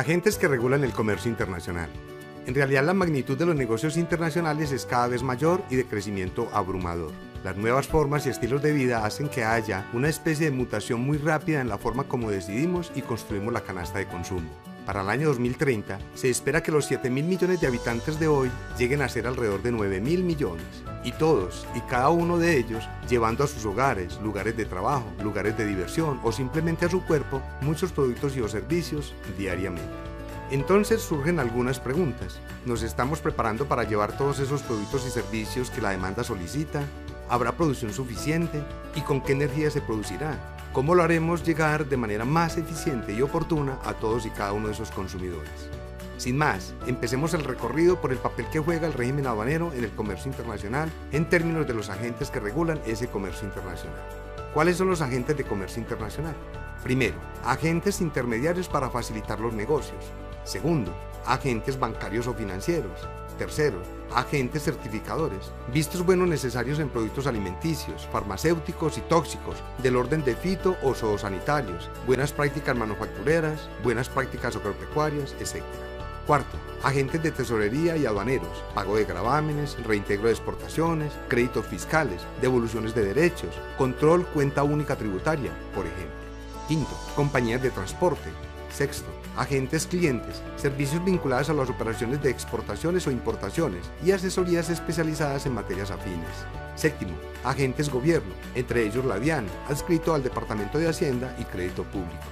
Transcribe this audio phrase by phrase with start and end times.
[0.00, 1.90] Agentes que regulan el comercio internacional.
[2.46, 6.48] En realidad la magnitud de los negocios internacionales es cada vez mayor y de crecimiento
[6.54, 7.12] abrumador.
[7.44, 11.18] Las nuevas formas y estilos de vida hacen que haya una especie de mutación muy
[11.18, 14.48] rápida en la forma como decidimos y construimos la canasta de consumo.
[14.86, 18.50] Para el año 2030, se espera que los 7 mil millones de habitantes de hoy
[18.78, 20.64] lleguen a ser alrededor de 9 mil millones,
[21.04, 25.56] y todos y cada uno de ellos llevando a sus hogares, lugares de trabajo, lugares
[25.56, 30.10] de diversión o simplemente a su cuerpo muchos productos y o servicios diariamente.
[30.50, 32.40] Entonces surgen algunas preguntas.
[32.66, 36.82] ¿Nos estamos preparando para llevar todos esos productos y servicios que la demanda solicita?
[37.28, 38.60] ¿Habrá producción suficiente?
[38.96, 40.36] ¿Y con qué energía se producirá?
[40.72, 44.66] ¿Cómo lo haremos llegar de manera más eficiente y oportuna a todos y cada uno
[44.66, 45.70] de esos consumidores?
[46.20, 49.90] Sin más, empecemos el recorrido por el papel que juega el régimen aduanero en el
[49.92, 53.98] comercio internacional en términos de los agentes que regulan ese comercio internacional.
[54.52, 56.36] ¿Cuáles son los agentes de comercio internacional?
[56.82, 60.04] Primero, agentes intermediarios para facilitar los negocios.
[60.44, 60.94] Segundo,
[61.24, 63.08] agentes bancarios o financieros.
[63.38, 63.80] Tercero,
[64.14, 70.76] agentes certificadores, vistos buenos necesarios en productos alimenticios, farmacéuticos y tóxicos, del orden de fito
[70.82, 75.64] o zoosanitarios, buenas prácticas manufactureras, buenas prácticas agropecuarias, etc.
[76.30, 82.94] Cuarto, agentes de tesorería y aduaneros, pago de gravámenes, reintegro de exportaciones, créditos fiscales, devoluciones
[82.94, 86.14] de derechos, control cuenta única tributaria, por ejemplo.
[86.68, 88.30] Quinto, compañías de transporte.
[88.72, 95.46] Sexto, agentes clientes, servicios vinculados a las operaciones de exportaciones o importaciones y asesorías especializadas
[95.46, 96.46] en materias afines.
[96.76, 102.22] Séptimo, agentes gobierno, entre ellos la DIAN, adscrito al Departamento de Hacienda y Crédito Público.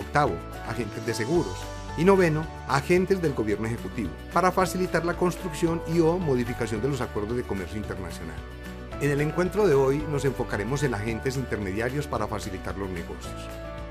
[0.00, 0.34] Octavo,
[0.66, 1.54] agentes de seguros.
[1.96, 7.00] Y noveno, agentes del gobierno ejecutivo, para facilitar la construcción y o modificación de los
[7.00, 8.36] acuerdos de comercio internacional.
[9.00, 13.48] En el encuentro de hoy nos enfocaremos en agentes intermediarios para facilitar los negocios.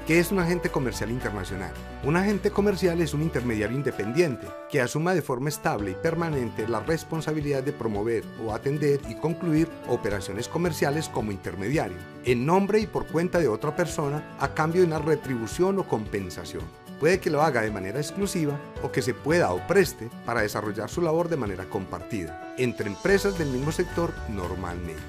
[0.08, 1.72] ¿Qué es un agente comercial internacional?
[2.04, 6.82] Un agente comercial es un intermediario independiente que asuma de forma estable y permanente la
[6.82, 13.06] responsabilidad de promover o atender y concluir operaciones comerciales como intermediario, en nombre y por
[13.06, 16.83] cuenta de otra persona a cambio de una retribución o compensación.
[17.04, 20.90] Puede que lo haga de manera exclusiva o que se pueda o preste para desarrollar
[20.90, 25.02] su labor de manera compartida, entre empresas del mismo sector normalmente.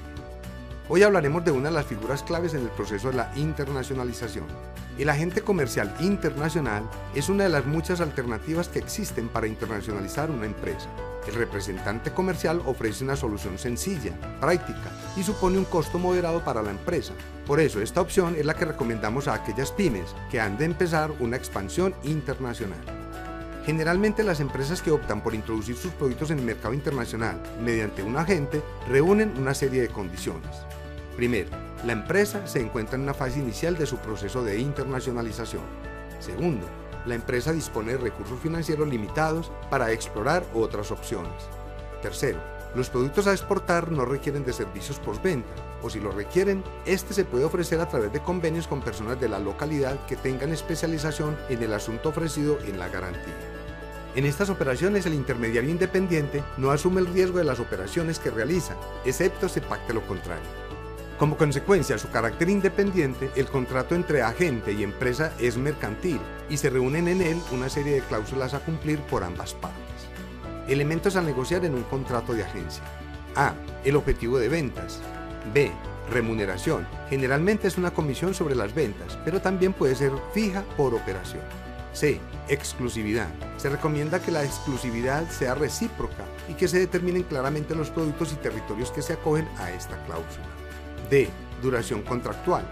[0.89, 4.43] Hoy hablaremos de una de las figuras claves en el proceso de la internacionalización.
[4.97, 10.45] El agente comercial internacional es una de las muchas alternativas que existen para internacionalizar una
[10.45, 10.87] empresa.
[11.27, 16.71] El representante comercial ofrece una solución sencilla, práctica y supone un costo moderado para la
[16.71, 17.11] empresa.
[17.45, 21.11] Por eso esta opción es la que recomendamos a aquellas pymes que han de empezar
[21.19, 22.79] una expansión internacional.
[23.65, 28.15] Generalmente las empresas que optan por introducir sus productos en el mercado internacional mediante un
[28.15, 30.55] agente reúnen una serie de condiciones.
[31.15, 31.49] Primero,
[31.85, 35.63] la empresa se encuentra en una fase inicial de su proceso de internacionalización.
[36.19, 36.67] Segundo,
[37.05, 41.31] la empresa dispone de recursos financieros limitados para explorar otras opciones.
[42.01, 42.39] Tercero,
[42.75, 45.47] los productos a exportar no requieren de servicios postventa,
[45.81, 49.29] o si lo requieren, este se puede ofrecer a través de convenios con personas de
[49.29, 53.33] la localidad que tengan especialización en el asunto ofrecido en la garantía.
[54.15, 58.75] En estas operaciones el intermediario independiente no asume el riesgo de las operaciones que realiza,
[59.05, 60.64] excepto se pacte lo contrario.
[61.17, 66.69] Como consecuencia su carácter independiente, el contrato entre agente y empresa es mercantil y se
[66.69, 69.79] reúnen en él una serie de cláusulas a cumplir por ambas partes.
[70.67, 72.83] Elementos a negociar en un contrato de agencia.
[73.35, 73.53] A.
[73.85, 74.99] El objetivo de ventas.
[75.53, 75.71] B.
[76.11, 76.85] Remuneración.
[77.09, 81.43] Generalmente es una comisión sobre las ventas, pero también puede ser fija por operación.
[81.93, 82.19] C.
[82.49, 83.29] Exclusividad.
[83.55, 88.35] Se recomienda que la exclusividad sea recíproca y que se determinen claramente los productos y
[88.35, 90.64] territorios que se acogen a esta cláusula.
[91.09, 91.29] D.
[91.61, 92.65] Duración contractual.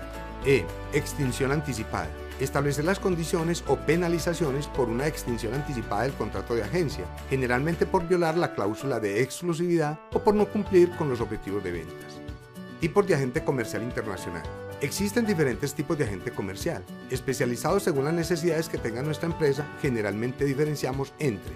[0.45, 0.65] E.
[0.93, 2.09] Extinción anticipada.
[2.39, 8.07] Establecer las condiciones o penalizaciones por una extinción anticipada del contrato de agencia, generalmente por
[8.07, 12.19] violar la cláusula de exclusividad o por no cumplir con los objetivos de ventas.
[12.79, 14.43] Tipos de agente comercial internacional.
[14.81, 16.83] Existen diferentes tipos de agente comercial.
[17.09, 21.53] Especializados según las necesidades que tenga nuestra empresa, generalmente diferenciamos entre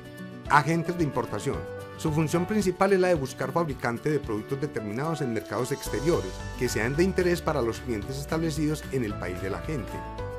[0.49, 1.57] agentes de importación,
[1.97, 6.69] su función principal es la de buscar fabricantes de productos determinados en mercados exteriores que
[6.69, 9.91] sean de interés para los clientes establecidos en el país del agente.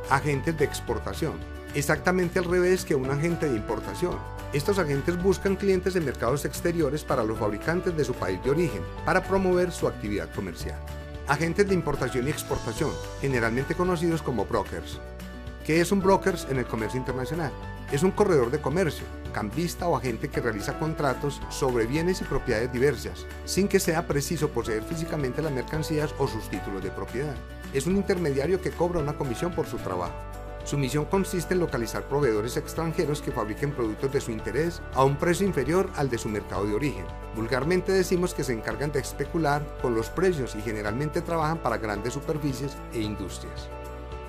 [0.09, 1.33] Agentes de exportación.
[1.75, 4.17] Exactamente al revés que un agente de importación.
[4.53, 8.83] Estos agentes buscan clientes en mercados exteriores para los fabricantes de su país de origen
[9.05, 10.79] para promover su actividad comercial.
[11.27, 12.91] Agentes de importación y exportación,
[13.21, 14.99] generalmente conocidos como brokers.
[15.69, 17.53] ¿Qué es un brokers en el comercio internacional?
[17.93, 19.05] Es un corredor de comercio,
[19.35, 24.49] cambista o agente que realiza contratos sobre bienes y propiedades diversas, sin que sea preciso
[24.49, 27.35] poseer físicamente las mercancías o sus títulos de propiedad.
[27.75, 30.15] Es un intermediario que cobra una comisión por su trabajo.
[30.65, 35.17] Su misión consiste en localizar proveedores extranjeros que fabriquen productos de su interés a un
[35.17, 37.05] precio inferior al de su mercado de origen.
[37.37, 42.15] Vulgarmente decimos que se encargan de especular con los precios y generalmente trabajan para grandes
[42.15, 43.69] superficies e industrias.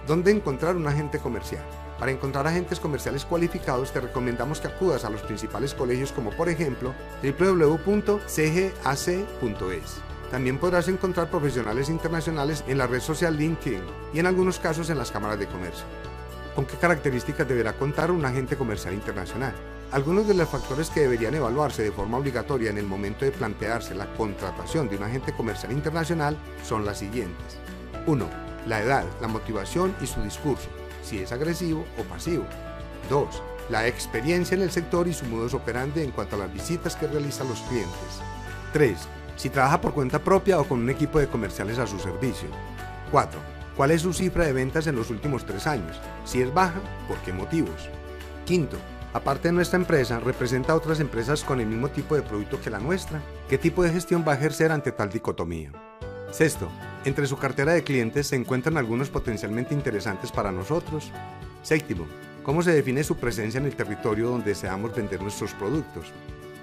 [0.09, 1.63] ¿Dónde encontrar un agente comercial?
[2.00, 6.50] Para encontrar agentes comerciales cualificados te recomendamos que acudas a los principales colegios como por
[6.50, 8.31] ejemplo www.cgac.es.
[10.31, 14.97] También podrás encontrar profesionales internacionales en la red social LinkedIn y en algunos casos en
[14.97, 15.85] las cámaras de comercio.
[16.55, 19.53] ¿Con qué características deberá contar un agente comercial internacional?
[19.91, 23.94] Algunos de los factores que deberían evaluarse de forma obligatoria en el momento de plantearse
[23.94, 27.59] la contratación de un agente comercial internacional son las siguientes.
[28.07, 28.49] 1.
[28.67, 30.69] La edad, la motivación y su discurso,
[31.03, 32.45] si es agresivo o pasivo.
[33.09, 33.44] 2.
[33.69, 37.07] La experiencia en el sector y su modus operandi en cuanto a las visitas que
[37.07, 38.21] realiza los clientes.
[38.73, 38.97] 3.
[39.35, 42.50] Si trabaja por cuenta propia o con un equipo de comerciales a su servicio.
[43.11, 46.01] 4 ¿Cuál es su cifra de ventas en los últimos tres años?
[46.25, 47.89] Si es baja, ¿por qué motivos?
[48.45, 48.75] Quinto,
[49.13, 52.69] aparte de nuestra empresa, representa a otras empresas con el mismo tipo de producto que
[52.69, 53.21] la nuestra.
[53.47, 55.71] ¿Qué tipo de gestión va a ejercer ante tal dicotomía?
[56.29, 56.69] Sexto,
[57.06, 61.12] entre su cartera de clientes se encuentran algunos potencialmente interesantes para nosotros.
[61.63, 62.06] Séptimo,
[62.44, 66.12] ¿cómo se define su presencia en el territorio donde deseamos vender nuestros productos?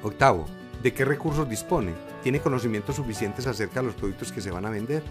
[0.02, 0.46] Octavo,
[0.82, 1.94] ¿de qué recursos dispone?
[2.22, 5.02] ¿Tiene conocimientos suficientes acerca de los productos que se van a vender?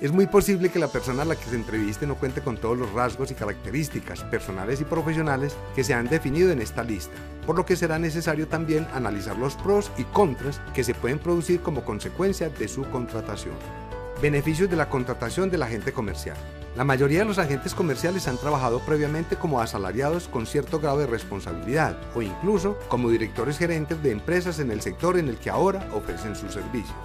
[0.00, 2.76] Es muy posible que la persona a la que se entreviste no cuente con todos
[2.76, 7.14] los rasgos y características personales y profesionales que se han definido en esta lista,
[7.46, 11.60] por lo que será necesario también analizar los pros y contras que se pueden producir
[11.60, 13.54] como consecuencia de su contratación.
[14.22, 16.36] Beneficios de la contratación del agente comercial.
[16.76, 21.08] La mayoría de los agentes comerciales han trabajado previamente como asalariados con cierto grado de
[21.08, 25.88] responsabilidad o incluso como directores gerentes de empresas en el sector en el que ahora
[25.92, 26.96] ofrecen sus servicios.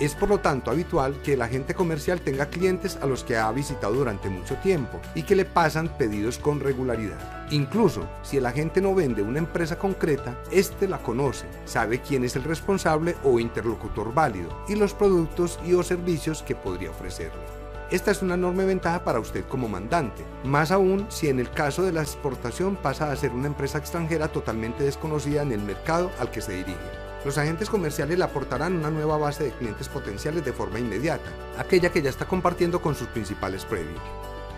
[0.00, 3.52] Es por lo tanto habitual que el agente comercial tenga clientes a los que ha
[3.52, 7.46] visitado durante mucho tiempo y que le pasan pedidos con regularidad.
[7.50, 12.34] Incluso si el agente no vende una empresa concreta, éste la conoce, sabe quién es
[12.34, 17.60] el responsable o interlocutor válido y los productos y o servicios que podría ofrecerle.
[17.90, 21.82] Esta es una enorme ventaja para usted como mandante, más aún si en el caso
[21.82, 26.30] de la exportación pasa a ser una empresa extranjera totalmente desconocida en el mercado al
[26.30, 27.09] que se dirige.
[27.24, 31.92] Los agentes comerciales le aportarán una nueva base de clientes potenciales de forma inmediata, aquella
[31.92, 34.00] que ya está compartiendo con sus principales premios.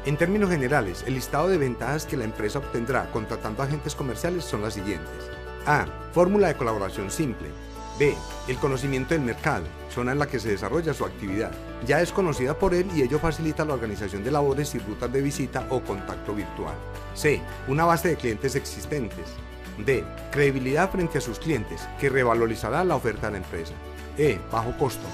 [0.05, 4.63] En términos generales, el listado de ventajas que la empresa obtendrá contratando agentes comerciales son
[4.63, 5.29] las siguientes.
[5.67, 5.87] A.
[6.13, 7.49] Fórmula de colaboración simple.
[7.99, 8.15] B.
[8.47, 11.51] El conocimiento del mercado, zona en la que se desarrolla su actividad.
[11.85, 15.21] Ya es conocida por él y ello facilita la organización de labores y rutas de
[15.21, 16.75] visita o contacto virtual.
[17.15, 17.43] C.
[17.67, 19.27] Una base de clientes existentes.
[19.79, 20.05] D.
[20.31, 23.75] Credibilidad frente a sus clientes, que revalorizará la oferta de la empresa.
[24.19, 24.39] E.
[24.51, 25.07] Bajo costo.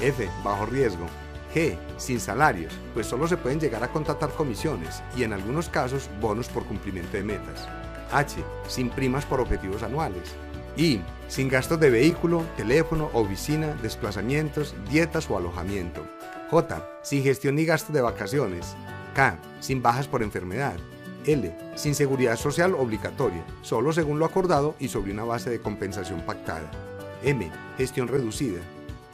[0.00, 0.28] F.
[0.44, 1.06] Bajo riesgo.
[1.54, 1.76] G.
[1.98, 6.48] Sin salarios, pues solo se pueden llegar a contratar comisiones y en algunos casos bonos
[6.48, 7.68] por cumplimiento de metas.
[8.10, 8.42] H.
[8.68, 10.34] Sin primas por objetivos anuales.
[10.76, 11.00] I.
[11.28, 16.06] Sin gastos de vehículo, teléfono, oficina, desplazamientos, dietas o alojamiento.
[16.50, 16.88] J.
[17.02, 18.74] Sin gestión ni gastos de vacaciones.
[19.14, 19.38] K.
[19.60, 20.76] Sin bajas por enfermedad.
[21.26, 21.54] L.
[21.74, 26.70] Sin seguridad social obligatoria, solo según lo acordado y sobre una base de compensación pactada.
[27.22, 27.50] M.
[27.78, 28.60] Gestión reducida.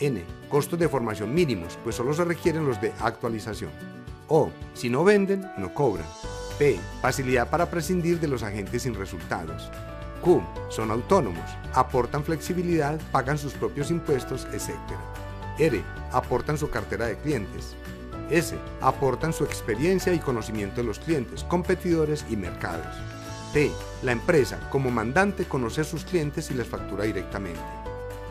[0.00, 0.24] N.
[0.48, 3.70] Costos de formación mínimos, pues solo se requieren los de actualización.
[4.28, 4.50] O.
[4.74, 6.06] Si no venden, no cobran.
[6.58, 6.78] P.
[7.02, 9.70] Facilidad para prescindir de los agentes sin resultados.
[10.22, 10.42] Q.
[10.70, 14.70] Son autónomos, aportan flexibilidad, pagan sus propios impuestos, etc.
[15.58, 15.82] R.
[16.12, 17.76] Aportan su cartera de clientes.
[18.30, 18.56] S.
[18.80, 22.96] Aportan su experiencia y conocimiento de los clientes, competidores y mercados.
[23.52, 23.70] T.
[24.02, 27.60] La empresa, como mandante, conoce a sus clientes y les factura directamente.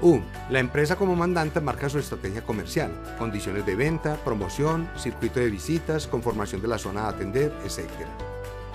[0.01, 0.19] U.
[0.49, 6.05] La empresa como mandante marca su estrategia comercial, condiciones de venta, promoción, circuito de visitas,
[6.05, 7.89] conformación de la zona a atender, etc.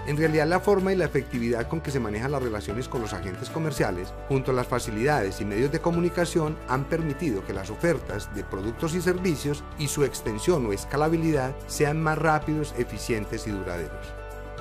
[0.04, 3.12] En realidad la forma y la efectividad con que se manejan las relaciones con los
[3.12, 8.34] agentes comerciales, junto a las facilidades y medios de comunicación, han permitido que las ofertas
[8.34, 14.12] de productos y servicios y su extensión o escalabilidad sean más rápidos, eficientes y duraderos.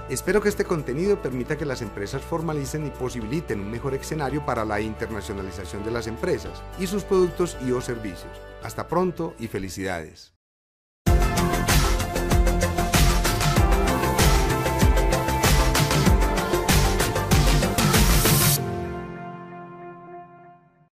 [0.09, 4.63] Espero que este contenido permita que las empresas formalicen y posibiliten un mejor escenario para
[4.63, 8.31] la internacionalización de las empresas y sus productos y o servicios.
[8.61, 10.33] Hasta pronto y felicidades.